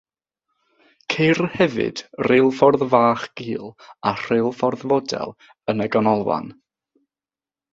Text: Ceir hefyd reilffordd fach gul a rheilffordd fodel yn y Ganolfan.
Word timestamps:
Ceir 1.13 1.41
hefyd 1.57 2.01
reilffordd 2.27 2.85
fach 2.95 3.25
gul 3.41 3.69
a 4.13 4.15
rheilffordd 4.23 4.87
fodel 4.93 5.37
yn 5.75 5.85
y 5.89 5.89
Ganolfan. 5.99 6.49